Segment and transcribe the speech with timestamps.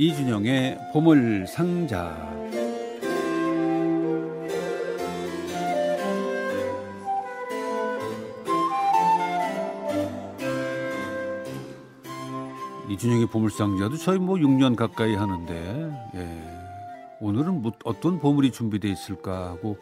[0.00, 2.16] 이준영의 보물 상자.
[12.88, 17.18] 이준영의 보물상자도 저희 뭐 6년 가까이 하는데 예.
[17.20, 19.76] 오늘은 뭐 어떤 보물이 준비되어 있을까 하고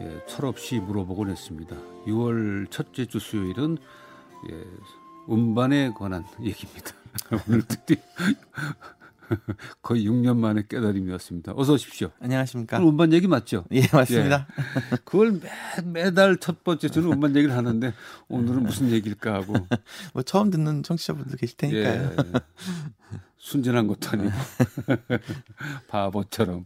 [0.00, 1.76] 예, 철없이 물어보곤 했습니다.
[2.06, 3.76] 6월 첫째 주 수요일은
[4.50, 4.64] 예,
[5.30, 6.92] 음반에 관한 얘기입니다.
[7.46, 7.98] 오늘 드디어
[9.82, 11.52] 거의 6년 만에 깨달음이었습니다.
[11.56, 12.10] 어서 오십시오.
[12.20, 12.78] 안녕하십니까.
[12.78, 13.64] 오늘 음반 얘기 맞죠?
[13.72, 14.46] 예, 맞습니다.
[14.58, 14.96] 예.
[15.04, 17.92] 그걸 매, 매달 첫 번째 주는 음반 얘기를 하는데
[18.28, 19.54] 오늘은 무슨 얘기일까 하고.
[20.14, 22.12] 뭐 처음 듣는 청취자분들 계실 테니까요.
[22.12, 22.40] 예,
[23.38, 24.30] 순진한 것도 아니고
[25.88, 26.64] 바보처럼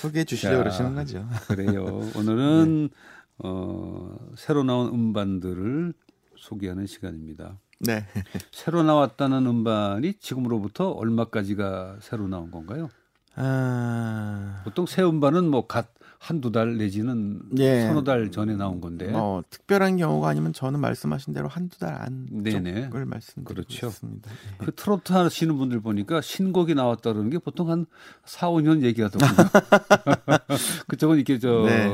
[0.00, 1.28] 소개해 주시려고 그러시는 거죠.
[1.48, 2.08] 그래요.
[2.14, 2.96] 오늘은 네.
[3.38, 5.92] 어, 새로 나온 음반들을
[6.36, 7.58] 소개하는 시간입니다.
[7.78, 8.04] 네.
[8.52, 12.88] 새로 나왔다는 음반이 지금으로부터 얼마까지가 새로 나온 건가요?
[13.34, 14.62] 아...
[14.64, 17.82] 보통 새 음반은 뭐갓 한두 달 내지는 예.
[17.82, 19.06] 서너 달 전에 나온 건데.
[19.08, 23.86] 뭐 특별한 경우가 아니면 저는 말씀하신 대로 한두 달 안 쪽을 말씀드리고 그렇죠.
[23.88, 24.30] 있습니다.
[24.30, 24.64] 예.
[24.64, 27.86] 그 트로트 하시는 분들 보니까 신곡이 나왔다 그러는 게 보통 한
[28.24, 29.30] 4, 5년 얘기하더군요.
[30.88, 31.88] 그쪽은 이렇게 저 네.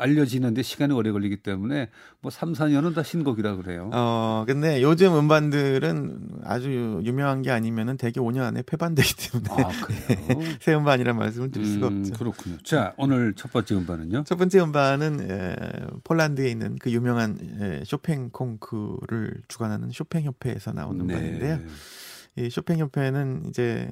[0.00, 1.88] 알려지는데 시간이 오래 걸리기 때문에
[2.20, 3.90] 뭐 3, 4년은 다 신곡이라 그래요.
[3.92, 10.56] 어, 근데 요즘 음반들은 아주 유명한 게 아니면은 대개 5년 안에 폐반되기 때문에 아, 그래요?
[10.60, 12.14] 새 음반이라는 말씀을 드릴 수가 음, 없죠.
[12.14, 12.56] 그렇군요.
[12.64, 14.24] 자, 오늘 첫 번째 음반은요?
[14.24, 15.56] 첫 번째 음반은 에,
[16.04, 21.14] 폴란드에 있는 그 유명한 에, 쇼팽 콩쿠르를 주관하는 쇼팽 협회에서 나온 네.
[21.14, 21.58] 음반인데요.
[22.36, 23.90] 이 쇼팽 협회는 이제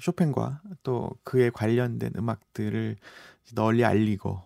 [0.00, 2.96] 쇼팽과 또 그에 관련된 음악들을
[3.54, 4.42] 널리 알리고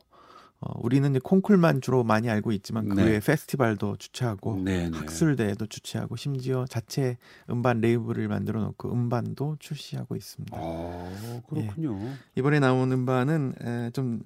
[0.60, 3.04] 어, 우리는 이제 콩쿨만 주로 많이 알고 있지만 그 네.
[3.04, 4.98] 외에 페스티벌도 주최하고 네, 네.
[4.98, 7.16] 학술대회도 주최하고 심지어 자체
[7.48, 10.56] 음반 레이블을 만들어 놓고 음반도 출시하고 있습니다.
[10.58, 11.98] 아, 그렇군요.
[12.00, 12.14] 예.
[12.36, 14.20] 이번에 나온 음반은 에, 좀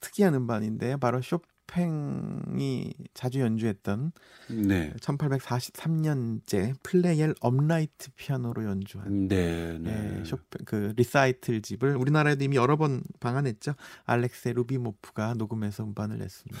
[0.00, 0.98] 특이한 음반인데요.
[0.98, 4.12] 바로 쇼 쇼팽이 자주 연주했던
[4.48, 4.92] 네.
[5.00, 10.18] 1843년제 플레이엘 업라이트 피아노로 연주한 네, 네.
[10.18, 13.74] 예, 쇼팽 그 리사이틀 집을 우리나라에도 이미 여러 번 방한했죠.
[14.04, 16.58] 알렉세 루비모프가 녹음해서 음반을 냈습니다.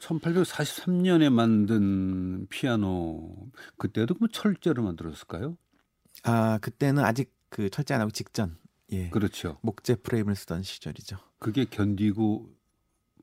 [0.00, 3.36] 1843년에 만든 피아노
[3.78, 5.56] 그때도 뭐 철제로 만들었을까요?
[6.24, 8.58] 아 그때는 아직 그 철제 안 하고 직전
[8.92, 11.16] 예 그렇죠 목재 프레임을 쓰던 시절이죠.
[11.38, 12.53] 그게 견디고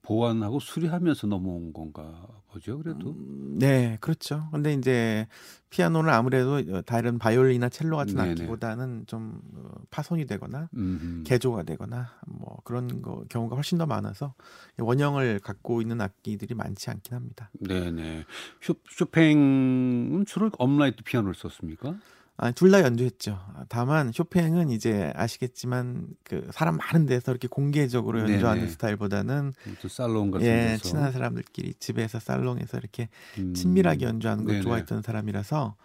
[0.01, 2.78] 보완하고 수리하면서 넘어온 건가 보죠.
[2.79, 4.50] 그래도 음, 네, 그렇죠.
[4.51, 5.28] 근데 이제
[5.69, 8.31] 피아노는 아무래도 다른 바이올린이나 첼로 같은 네네.
[8.31, 11.23] 악기보다는 좀 어, 파손이 되거나 음흠.
[11.23, 14.34] 개조가 되거나 뭐 그런 거 경우가 훨씬 더 많아서
[14.78, 17.50] 원형을 갖고 있는 악기들이 많지 않긴 합니다.
[17.59, 18.25] 네네.
[18.59, 21.95] 쇼, 쇼팽은 주로 업라이트 피아노를 썼습니까?
[22.41, 23.38] 아, 둘 다 연주했죠.
[23.69, 28.68] 다만 쇼팽은 이제 아시겠지만 그 사람 많은 데서 이렇게 공개적으로 연주하는 네네.
[28.72, 29.53] 스타일보다는
[29.88, 33.53] 살롱 같은 예, 데서 친한 사람들끼리 집에서 살롱에서 이렇게 음.
[33.53, 34.63] 친밀하게 연주하는 걸 네네.
[34.63, 35.75] 좋아했던 사람이라서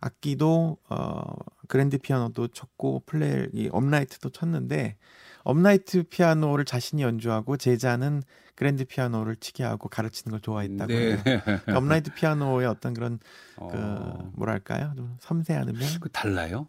[0.00, 1.22] 악기도 어
[1.66, 4.96] 그랜드 피아노도 쳤고 플레이엘 업라이트도 쳤는데
[5.42, 8.22] 업라이트 피아노를 자신이 연주하고 제자는
[8.58, 11.22] 그랜드 피아노를 치게 하고 가르치는 걸 좋아했다고 네.
[11.22, 13.20] 그러니까 업라이트 피아노의 어떤 그런
[13.54, 13.68] 어.
[13.70, 14.94] 그 뭐랄까요?
[14.96, 16.00] 좀 섬세한 음향.
[16.00, 16.66] 그 달라요?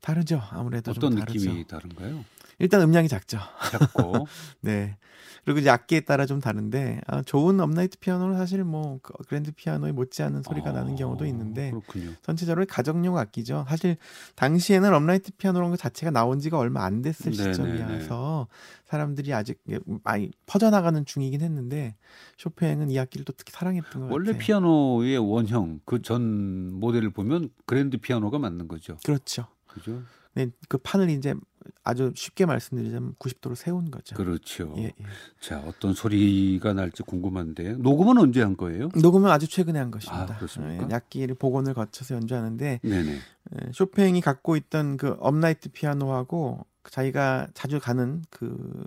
[0.00, 0.42] 다르죠.
[0.50, 2.24] 아무래도 어떤 좀 느낌이 다른가요?
[2.58, 3.38] 일단 음량이 작죠.
[3.70, 4.26] 작고.
[4.62, 4.96] 네.
[5.44, 9.92] 그리고 이제 악기에 따라 좀 다른데 아, 좋은 업라이트 피아노는 사실 뭐 그 그랜드 피아노에
[9.92, 12.10] 못지않은 소리가 아, 나는 경우도 있는데 그렇군요.
[12.22, 13.64] 전체적으로 가정용 악기죠.
[13.68, 13.96] 사실
[14.34, 17.52] 당시에는 업라이트 피아노라는 것 자체가 나온 지가 얼마 안 됐을 네네네.
[17.52, 18.48] 시점이어서
[18.86, 19.62] 사람들이 아직
[20.02, 21.94] 많이 퍼져나가는 중이긴 했는데
[22.38, 24.38] 쇼팽은 이 악기를 또 특히 사랑했던 것 원래 같아요.
[24.40, 28.96] 피아노의 원형 그 전 모델을 보면 그랜드 피아노가 맞는 거죠.
[29.04, 29.46] 그렇죠.
[29.68, 30.02] 그죠?
[30.36, 31.34] 네, 그 판을 이제
[31.82, 34.14] 아주 쉽게 말씀드리자면 90도로 세운 거죠.
[34.14, 34.74] 그렇죠.
[34.76, 34.92] 예, 예.
[35.40, 38.90] 자, 어떤 소리가 날지 궁금한데 녹음은 언제 한 거예요?
[39.00, 40.34] 녹음은 아주 최근에 한 것입니다.
[40.34, 40.88] 아, 그렇습니까?
[40.90, 43.12] 예, 악기를 복원을 거쳐서 연주하는데 네네.
[43.12, 48.86] 예, 쇼팽이 갖고 있던 그 업라이트 피아노하고 자기가 자주 가는 그,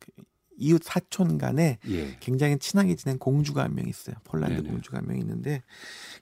[0.00, 0.10] 그
[0.56, 2.16] 이웃 사촌 간에 예.
[2.20, 4.16] 굉장히 친하게 지낸 공주가 한 명 있어요.
[4.24, 4.68] 폴란드 네네.
[4.70, 5.62] 공주가 한 명 있는데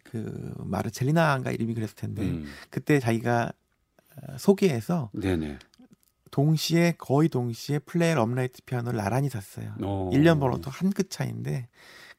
[0.03, 2.47] 그 마르첼리나가 이름이 그랬을 텐데 음.
[2.71, 3.53] 그때 자기가
[4.39, 5.59] 소개해서 네네.
[6.31, 9.75] 동시에 거의 동시에 플레이엘 업라이트 피아노를 나란히 샀어요.
[9.83, 10.11] 오.
[10.13, 11.69] 1년 번호도 한 끗 차인데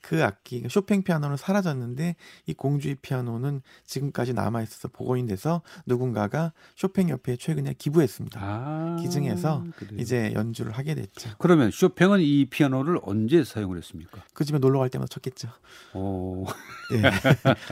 [0.02, 2.16] 그 악기 쇼팽 피아노는 사라졌는데
[2.46, 8.40] 이 공주의 피아노는 지금까지 남아 있어서 복원이 돼서 누군가가 쇼팽 협회에 최근에 기부했습니다.
[8.42, 10.00] 아, 기증해서 그래요.
[10.00, 11.32] 이제 연주를 하게 됐죠.
[11.38, 14.24] 그러면 쇼팽은 이 피아노를 언제 사용을 했습니까?
[14.34, 15.50] 그 집에 놀러 갈 때마다 쳤겠죠.
[15.94, 16.46] 오.
[16.94, 17.02] 예.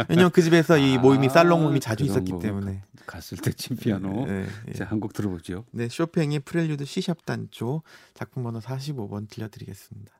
[0.09, 4.25] 왜냐면 그 집에서 이 모임이 아, 살롱 모임이 자주 있었기 때문에 갔을 때 친 피아노.
[4.25, 5.65] 네, 네, 자, 한곡 들어보죠.
[5.71, 7.83] 네, 쇼팽의 프렐류드 C샵 단조
[8.13, 10.11] 작품 번호 45번 들려드리겠습니다.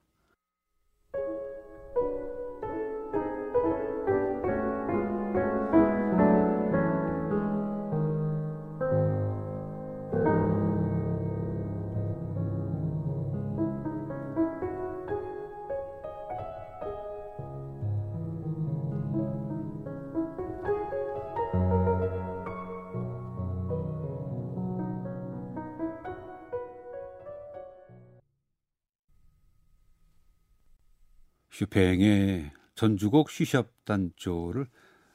[31.58, 34.68] 쇼팽의 전주곡 C샵 단조를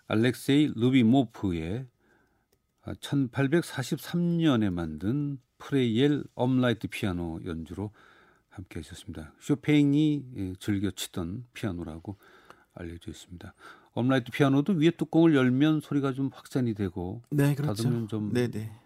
[0.08, 1.86] 알렉세이 루비모프의
[2.84, 7.92] 1843년에 만든 플레이엘 업라이트 피아노 연주로
[8.48, 9.32] 함께 하셨습니다.
[9.38, 12.16] 쇼팽이 예, 즐겨 치던 피아노라고
[12.74, 13.54] 알려져 있습니다.
[13.92, 17.84] 업라이트 피아노도 위에 뚜껑을 열면 소리가 좀 확산이 되고 네, 그렇죠.
[17.84, 18.81] 닫으면 좀 네네.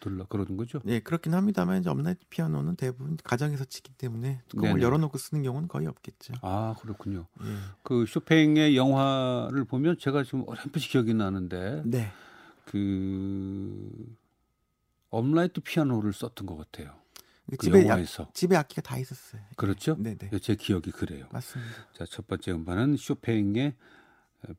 [0.00, 0.80] 덜 나 그러는 거죠?
[0.84, 4.82] 네, 그렇긴 합니다만 이제 업라이트 피아노는 대부분 가정에서 치기 때문에 뚜껑을 네네.
[4.82, 6.34] 열어놓고 쓰는 경우는 거의 없겠죠.
[6.42, 7.26] 아 그렇군요.
[7.40, 7.46] 네.
[7.82, 12.10] 그 쇼팽의 영화를 보면 제가 지금 어렴풋이 기억이 나는데, 네.
[12.64, 14.16] 그
[15.10, 16.94] 업라이트 피아노를 썼던 것 같아요.
[17.50, 19.40] 그 집에 영화에서 약, 집에 악기가 다 있었어요.
[19.56, 19.96] 그렇죠?
[19.98, 20.38] 네 네.
[20.38, 21.26] 제 기억이 그래요.
[21.32, 21.72] 맞습니다.
[21.94, 23.74] 자, 첫 번째 음반은 쇼팽의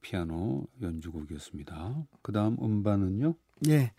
[0.01, 2.07] 피아노 연주곡이었습니다.
[2.23, 3.35] 그 다음 음반은요?
[3.67, 3.93] 예.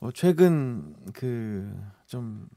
[0.00, 2.48] 어, 최근 그 좀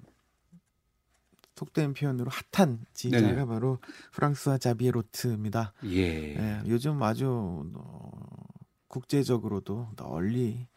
[1.55, 3.45] 속된 표현으로 핫한 지휘자가 네네.
[3.45, 3.77] 바로
[4.13, 5.73] 프랑스와 자비에로트입니다.
[5.83, 6.35] 예.
[6.35, 6.61] 예.
[6.65, 8.11] 요즘 아주 어,
[8.87, 10.67] 국제적으로도 널리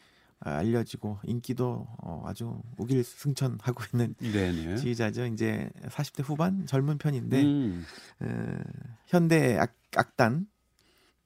[0.40, 4.76] 알려지고 인기도 어, 아주 우길승천하고 있는 네네.
[4.76, 5.25] 지휘자죠.
[5.26, 7.84] 이제 40대 후반 젊은 편인데 음.
[8.20, 8.26] 에,
[9.06, 10.46] 현대 악, 악단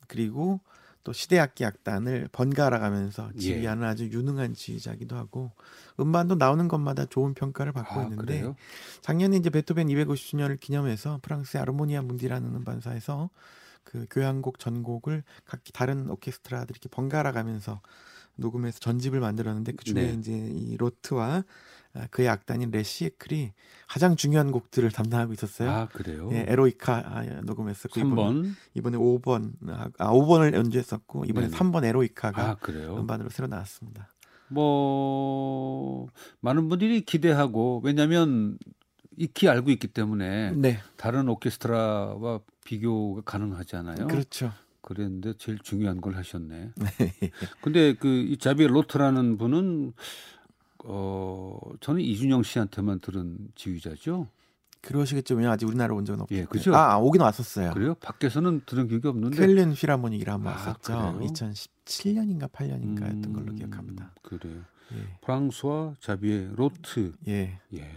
[0.06, 0.60] 그리고
[1.08, 3.38] 또 시대악기 악단을 번갈아 가면서 예.
[3.38, 3.88] 지휘하는 예.
[3.88, 5.52] 아주 유능한 지휘자기도 하고
[5.98, 8.56] 음반도 나오는 것마다 좋은 평가를 받고 아, 있는데 그래요?
[9.00, 13.30] 작년에 이제 베토벤 250주년을 기념해서 프랑스의 아르모니아 문디라는 음반사에서
[13.84, 17.80] 그 교향곡 전곡을 각 다른 오케스트라들이 이렇게 번갈아 가면서
[18.36, 20.12] 녹음해서 전집을 만들었는데 그 중에 네.
[20.12, 21.44] 이제 이 로트와 아,
[22.10, 23.52] 그의 악단인 레시에클이
[23.88, 25.70] 가장 중요한 곡들을 담당하고 있었어요.
[25.70, 26.28] 아 그래요?
[26.32, 29.52] 예, 에로이카 아, 녹음했었고 3번 이번에 5번
[29.98, 31.58] 아 5번을 연주했었고 이번에 네네.
[31.58, 34.08] 3번 에로이카가 아, 음반으로 새로 나왔습니다.
[34.48, 36.08] 뭐
[36.40, 38.58] 많은 분들이 기대하고 왜냐하면
[39.16, 40.78] 익히 알고 있기 때문에 네.
[40.96, 44.06] 다른 오케스트라와 비교가 가능하잖아요.
[44.06, 44.52] 그렇죠.
[44.80, 46.70] 그랬는데 제일 중요한 걸 하셨네.
[47.60, 49.92] 근데 그 자비 로트라는 분은
[50.84, 54.28] 어 저는 이준영 씨한테만 들은 지휘자죠.
[54.80, 55.34] 그러시겠죠.
[55.34, 56.34] 왜냐 아직 우리나라 온 적은 없고.
[56.34, 56.74] 예, 그죠.
[56.74, 57.72] 아, 아, 오긴 왔었어요.
[57.72, 57.94] 그래요?
[57.94, 59.36] 밖에서는 들은 기억이 없는데.
[59.36, 60.92] 켈린 피라모닉이라 한번 아, 왔었죠.
[60.92, 61.18] 그래요?
[61.32, 64.12] 2017년인가 8년인가였던 음, 걸로 기억합니다.
[64.22, 64.60] 그래요.
[64.92, 65.18] 예.
[65.22, 67.12] 프랑스와 자비에 로트.
[67.26, 67.58] 예.
[67.74, 67.90] 예.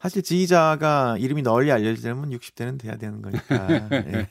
[0.00, 4.28] 사실 지휘자가 이름이 널리 알려지려면 60대는 돼야 되는 거니까 예.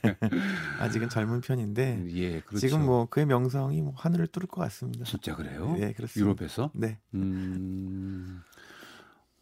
[0.79, 2.59] 아직은 젊은 편인데 예, 그렇죠.
[2.59, 5.03] 지금 뭐 그의 명성이 뭐 하늘을 뚫을 것 같습니다.
[5.03, 5.75] 진짜 그래요?
[5.77, 6.19] 네, 그렇습니다.
[6.19, 6.71] 유럽에서?
[6.73, 6.99] 네.
[7.15, 8.41] 음,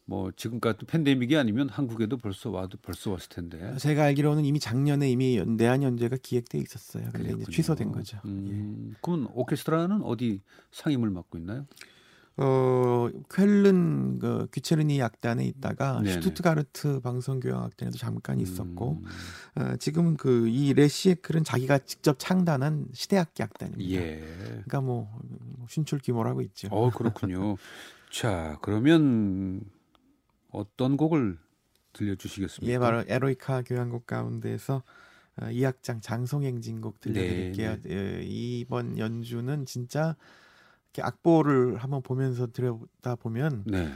[0.05, 3.75] 뭐 지금까지 팬데믹이 아니면 한국에도 벌써 와도 벌써 왔을 텐데.
[3.77, 7.07] 제가 알기로는 이미 작년에 이미 내한 연재가 기획돼 있었어요.
[7.13, 8.19] 근데 이제 취소된 거죠.
[8.25, 8.97] 음, 예.
[9.01, 10.41] 그럼 오케스트라는 어디
[10.71, 11.67] 상임을 맡고 있나요?
[12.37, 16.21] 어 쾰른 그 귀체르니 악단에 있다가 네네.
[16.21, 19.01] 슈투트가르트 방송교향악단에도 잠깐 있었고
[19.57, 19.61] 음.
[19.61, 23.91] 어, 지금은 그 이 레시에클은 자기가 직접 창단한 시대악기 악단입니다.
[23.91, 24.19] 예.
[24.19, 25.09] 그러니까 뭐
[25.69, 26.67] 신출 기모를 고 있죠.
[26.71, 27.57] 어 그렇군요.
[28.11, 29.61] 자 그러면
[30.51, 31.37] 어떤 곡을
[31.93, 32.73] 들려주시겠습니까?
[32.73, 34.83] 예, 바로 에로이카 교향곡 가운데에서
[35.41, 37.77] 어, 이 악장 장송행진곡 들려드릴게요.
[37.81, 37.95] 네, 네.
[37.95, 40.15] 예, 이번 연주는 진짜
[41.01, 43.91] 악보를 한번 보면서 들여다 보면 네.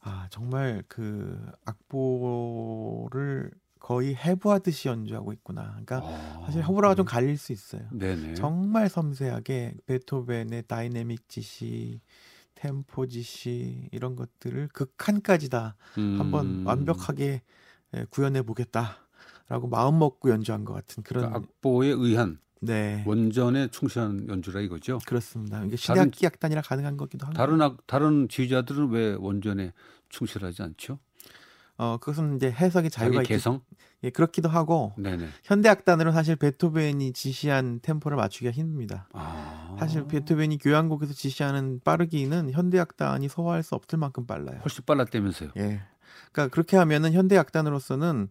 [0.00, 5.68] 아 정말 그 악보를 거의 해부하듯이 연주하고 있구나.
[5.70, 7.82] 그러니까 아, 사실 호불호가 좀 갈릴 수 있어요.
[7.92, 8.32] 네네.
[8.32, 12.00] 정말 섬세하게 베토벤의 다이내믹 지시,
[12.54, 16.16] 템포 지시 이런 것들을 극한까지 다 음.
[16.18, 17.42] 한번 완벽하게
[17.96, 23.02] 예, 구현해 보겠다라고 마음 먹고 연주한 것 같은 그런 그러니까 악보에 의한 네.
[23.06, 24.98] 원전에 충실한 연주라 이거죠.
[25.06, 25.62] 그렇습니다.
[25.64, 27.34] 이게 시대악기 악단이라 가능한 거기도 하고.
[27.36, 29.72] 다른 악, 다른 지휘자들은 왜 원전에
[30.08, 30.98] 충실하지 않죠?
[31.76, 33.60] 어 그것은 이제 해석의 자유가 자기 개성?
[34.04, 35.26] 예, 그렇기도 하고 네네.
[35.42, 39.08] 현대 악단으로 사실 베토벤이 지시한 템포를 맞추기가 힘듭니다.
[39.12, 39.76] 아.
[39.80, 44.58] 사실 베토벤이 교향곡에서 지시하는 빠르기는 현대 악단이 소화할 수 없을 만큼 빨라요.
[44.58, 45.50] 훨씬 빨랐다면서요.
[45.56, 45.82] 예.
[46.30, 48.28] 그러니까 그렇게 하면은 현대 악단으로서는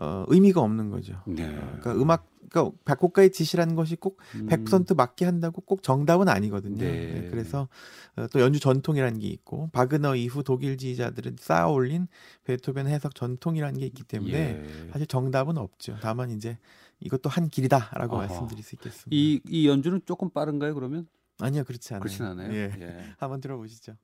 [0.00, 1.22] 어, 의미가 없는 거죠.
[1.26, 1.44] 네.
[1.44, 4.46] 어, 그러니까 음악 그러니까 작곡가의 지시라는 것이 꼭 음.
[4.48, 6.78] 100% 맞게 한다고 꼭 정답은 아니거든요.
[6.78, 7.20] 네.
[7.20, 7.68] 네, 그래서
[8.16, 12.08] 어, 또 연주 전통이라는 게 있고 바그너 이후 독일 지휘자들은 쌓아올린
[12.44, 14.88] 베토벤 해석 전통이라는 게 있기 때문에 예.
[14.90, 15.98] 사실 정답은 없죠.
[16.00, 16.56] 다만 이제
[17.00, 18.26] 이것도 한 길이다라고 아하.
[18.26, 19.10] 말씀드릴 수 있겠습니다.
[19.10, 21.06] 이, 이 연주는 조금 빠른가요, 그러면?
[21.40, 22.00] 아니요, 그렇지 않아요.
[22.00, 22.52] 그렇진 않아요.
[22.52, 22.72] 예.
[22.80, 23.04] 예.
[23.18, 23.96] 한번 들어보시죠.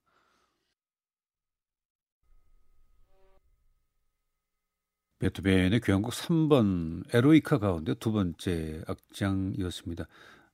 [5.18, 10.06] 베토벤의 교향곡 3번 에로이카 가운데 두 번째 악장이었습니다.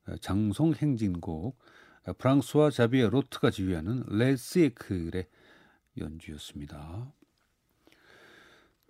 [0.09, 1.59] 어, 장송 행진곡
[2.07, 5.27] 어, 프랑스와 자비에 로트가 지휘하는 레스에클의
[5.99, 7.13] 연주였습니다.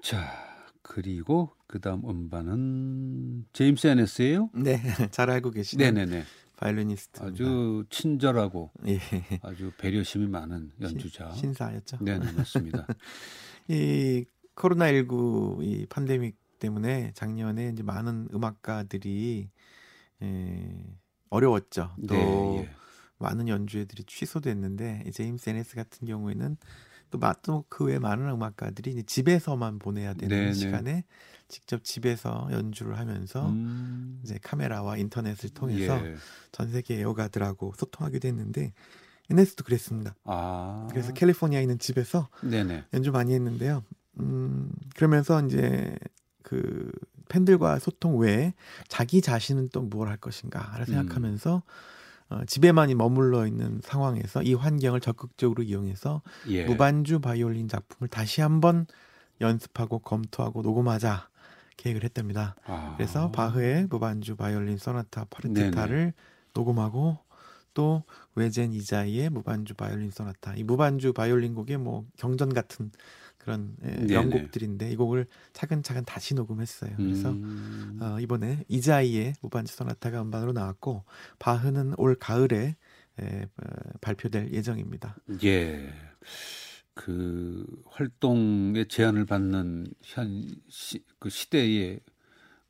[0.02, 0.52] 자
[0.82, 4.50] 그리고 그 다음 음반은 제임스 애너스예요.
[4.54, 6.24] 네, 잘 알고 계시는 네네네.
[6.56, 9.00] 바이올리니스트 아주 친절하고 예.
[9.42, 11.30] 아주 배려심이 많은 연주자.
[11.32, 11.98] 신사였죠.
[12.04, 12.86] 네네 맞습니다.
[13.68, 19.50] 이 코로나19 이 팬데믹 때문에 작년에 이제 많은 음악가들이
[20.22, 20.84] 에,
[21.30, 21.94] 어려웠죠.
[22.06, 22.70] 또 네, 예.
[23.18, 26.56] 많은 연주회들이 취소됐는데 이 제임스 에네스 같은 경우에는
[27.10, 30.52] 또 그 외 많은 음악가들이 이제 집에서만 보내야 되는 네네.
[30.52, 31.04] 시간에
[31.48, 36.16] 직접 집에서 연주를 하면서 음, 이제 카메라와 인터넷을 통해서 예.
[36.52, 38.72] 전 세계 애호가들하고 소통하기도 했는데
[39.30, 40.14] 에네스도 그랬습니다.
[40.24, 42.84] 아 그래서 캘리포니아에 있는 집에서 네네.
[42.94, 43.84] 연주 많이 했는데요.
[44.20, 45.96] 음, 그러면서 이제
[46.42, 46.90] 그
[47.28, 48.54] 팬들과 소통 외에
[48.88, 51.62] 자기 자신은 또뭘할 것인가를 생각하면서
[52.28, 56.64] 어, 집에만이 머물러 있는 상황에서 이 환경을 적극적으로 이용해서 예.
[56.64, 58.86] 무반주 바이올린 작품을 다시 한번
[59.40, 61.28] 연습하고 검토하고 녹음하자
[61.76, 62.54] 계획을 했답니다.
[62.64, 62.94] 아.
[62.96, 66.12] 그래서 바흐의 무반주 바이올린 소나타 파르티타를
[66.54, 67.18] 녹음하고
[67.74, 68.04] 또
[68.34, 72.92] 외젠 이자이의 무반주 바이올린 소나타 이 무반주 바이올린 곡의 뭐 경전 같은
[73.42, 74.06] 그런 예, 네네.
[74.06, 76.92] 명곡들인데 이 곡을 차근차근 다시 녹음했어요.
[76.96, 77.98] 그래서 음.
[78.00, 81.04] 어, 이번에 이자이의 무반주 소나타가 음반으로 나왔고
[81.38, 82.76] 바흐는 올 가을에
[83.20, 85.16] 에, 어, 발표될 예정입니다.
[85.44, 85.92] 예.
[86.94, 92.00] 그 활동에 제한을 받는 현 시, 그 시대에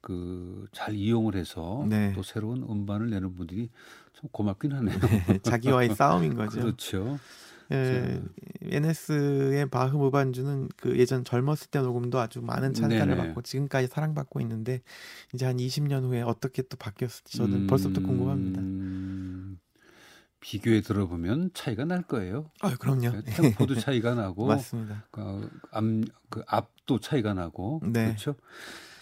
[0.01, 2.13] 그 잘 이용을 해서 네.
[2.15, 3.71] 또 새로운 음반을 내는 분들이
[4.15, 4.99] 참 고맙긴 하네요.
[5.43, 6.61] 자기와의 싸움인 거죠.
[6.61, 7.19] 그렇죠.
[7.73, 8.23] 예,
[8.77, 13.17] NS의 바흐 무반주는 그 예전 젊었을 때 녹음도 아주 많은 찬사를 네네.
[13.17, 14.83] 받고 지금까지 사랑받고 있는데
[15.35, 18.61] 이제 한 20년 후에 어떻게 또 바뀌었을지 저는 벌써부터 궁금합니다.
[18.61, 19.59] 음,
[20.41, 22.51] 비교해 들어보면 차이가 날 거예요.
[22.61, 23.11] 아, 그럼요.
[23.11, 25.07] 네, 템포도 차이가 나고 맞습니다.
[25.11, 28.07] 그, 암, 그 앞도 차이가 나고 네.
[28.07, 28.35] 그렇죠.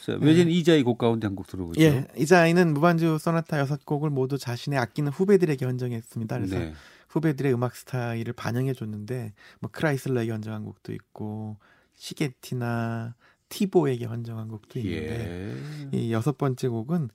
[0.04, 1.80] 자, 외진 이자의 곡 가운데 한 곡 들어보죠.
[1.80, 6.36] 예, 이자이는 무반주 소나타 여섯 곡을 모두 자신의 아끼는 후배들에게 헌정했습니다.
[6.38, 6.72] 그래서 네.
[7.10, 11.58] 후배들의 음악 스타일을 반영해 줬는데 뭐 크라이슬러에게 헌정한 곡도 있고
[11.96, 13.14] 시게티나
[13.48, 15.58] 티보에게 헌정한 곡도 있는데
[15.92, 15.98] 예.
[15.98, 17.10] 이 여섯 번째 곡은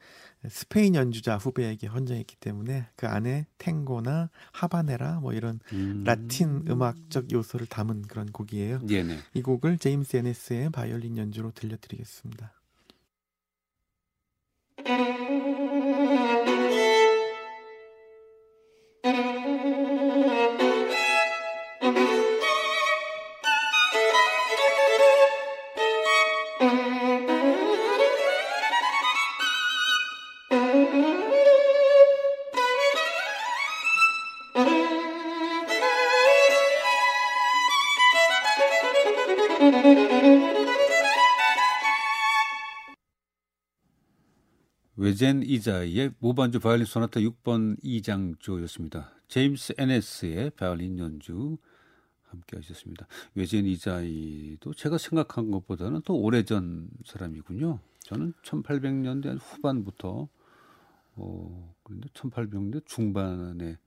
[0.49, 6.03] 스페인 연주자 후배에게 헌정했기 때문에 그 안에 탱고나 하바네라 뭐 이런 음.
[6.05, 8.85] 라틴 음악적 요소를 담은 그런 곡이에요.
[8.85, 9.17] 네네.
[9.33, 12.53] 이 곡을 제임스 에네스의 바이올린 연주로 들려드리겠습니다.
[44.97, 49.09] 외젠 이자이의 무반주 바이올린 소나타 6번 2장조였습니다.
[49.27, 51.57] 제임스 에네스의 바이올린 연주
[52.23, 53.07] 함께 하셨습니다.
[53.35, 57.79] 외젠 이자이도 제가 생각한 것보다는 더 오래전 사람이군요.
[57.99, 60.27] 저는 1800년대 후반부터
[61.17, 63.77] 어 그런데 1800년대 중반에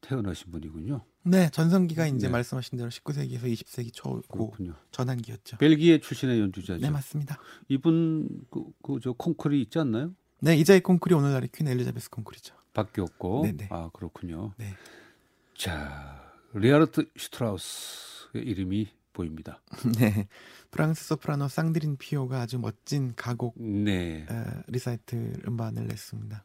[0.00, 1.00] 태어나신 분이군요.
[1.22, 2.32] 네, 전성기가 이제 네.
[2.32, 4.54] 말씀하신 대로 19세기에서 20세기 초고.
[4.90, 5.58] 전환기였죠.
[5.58, 6.80] 벨기에 출신의 연주자죠.
[6.80, 7.38] 네, 맞습니다.
[7.68, 8.28] 이분
[8.82, 10.14] 그저 콩쿠르 있지 않나요?
[10.40, 12.54] 네, 이자이 콩쿠르 오늘날의 퀸 엘리자베스 콩쿠르죠.
[12.72, 13.68] 바뀌었고 네네.
[13.70, 14.54] 아 그렇군요.
[14.56, 14.74] 네.
[15.54, 19.60] 자 리하르트 슈트라우스의 이름이 보입니다.
[19.98, 20.28] 네.
[20.70, 24.24] 프랑스 소프라노 쌍드린 피오가 아주 멋진 가곡 네.
[24.30, 26.44] 어, 리사이틀 음반을 냈습니다.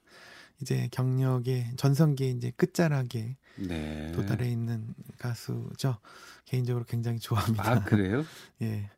[0.61, 4.11] 이제 경력의 전성기의 이제 끝자락에 네.
[4.13, 5.97] 도달해 있는 가수죠.
[6.45, 7.71] 개인적으로 굉장히 좋아합니다.
[7.71, 8.23] 아 그래요?
[8.61, 8.89] 예.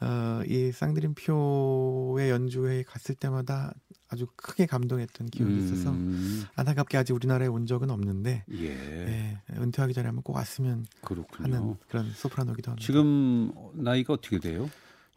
[0.00, 3.72] 어, 이 쌍드림표의 연주회에 갔을 때마다
[4.08, 8.66] 아주 크게 감동했던 기억이 있어서 음, 안타깝게 아직 우리나라에 온 적은 없는데 예.
[8.68, 11.44] 예, 은퇴하기 전에 한번 꼭 왔으면 그렇군요.
[11.44, 12.84] 하는 그런 소프라노기도 합니다.
[12.84, 14.68] 지금 나이가 어떻게 돼요?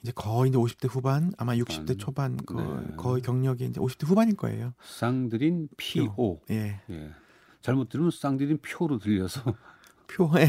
[0.03, 1.97] 이제 거의 이제 50대 후반, 아마 60대 반.
[1.97, 2.95] 초반 거, 네.
[2.97, 4.73] 거의 경력이 이제 50대 후반일 거예요.
[4.83, 6.41] 쌍드린 PO.
[6.51, 6.81] 예.
[6.89, 7.11] 예.
[7.63, 9.41] 잘못 들으면 쌍드린 표로 들려서.
[10.05, 10.47] 표에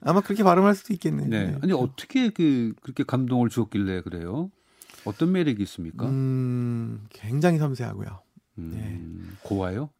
[0.00, 1.28] 아마 그렇게 발음할 수도 있겠네요.
[1.28, 1.56] 네.
[1.62, 4.50] 아니 어떻게 그 그렇게 감동을 주었길래 그래요?
[5.04, 6.08] 어떤 매력이 있습니까?
[6.08, 8.22] 음, 굉장히 섬세하고요.
[8.58, 9.90] 음, 고와요?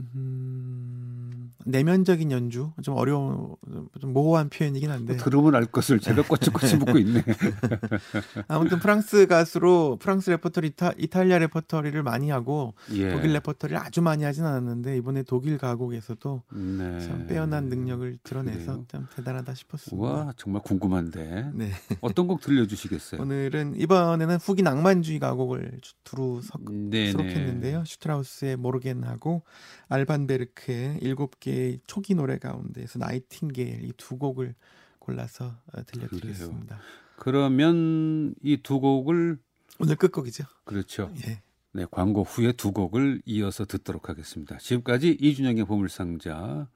[0.00, 1.21] 음,
[1.64, 3.54] 내면적인 연주 좀 어려운
[4.00, 7.22] 좀 모호한 표현이긴 한데 들으면 알 것을 제가 꼬치꼬치 묻고 있네.
[8.48, 13.10] 아무튼 프랑스 가수로 프랑스 레퍼토리 이타, 이탈리아 레퍼토리를 많이 하고 예.
[13.10, 17.00] 독일 레퍼토리를 아주 많이 하진 않았는데 이번에 독일 가곡에서도 네.
[17.00, 18.84] 참 빼어난 능력을 드러내서 그래요?
[18.88, 20.06] 참 대단하다 싶었습니다.
[20.08, 21.70] 와 정말 궁금한데 네.
[22.00, 23.20] 어떤 곡 들려주시겠어요?
[23.22, 27.10] 오늘은 이번에는 훅인 낭만주의 가곡을 주- 두루 석, 네네.
[27.12, 27.84] 수록했는데요.
[27.86, 29.42] 슈트라우스의 모르겐하고
[29.88, 34.54] 알반베르크의 일곱 개의 초기 노래 가운데에서 나이팅게일 이 두 곡을
[34.98, 36.78] 골라서 어, 들려드리겠습니다.
[37.16, 39.38] 그러면 이 두 곡을
[39.78, 40.44] 오늘 끝곡이죠.
[40.64, 41.12] 그렇죠.
[41.26, 41.42] 예.
[41.74, 44.58] 네 광고 후에 두 곡을 이어서 듣도록 하겠습니다.
[44.58, 46.68] 지금까지 이준영의 보물상자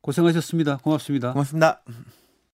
[0.00, 0.78] 고생하셨습니다.
[0.78, 1.32] 고맙습니다.
[1.32, 1.82] 고맙습니다.